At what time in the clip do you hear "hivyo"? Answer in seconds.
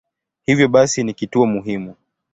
0.45-0.67